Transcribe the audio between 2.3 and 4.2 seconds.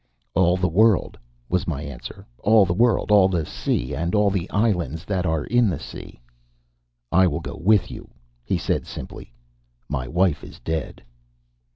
"all the world, all the sea, and